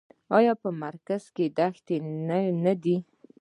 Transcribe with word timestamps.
آیا 0.37 0.53
په 0.63 0.69
مرکز 0.83 1.23
کې 1.35 1.45
دښتې 1.57 1.97
نه 2.63 2.73
دي؟ 2.83 2.97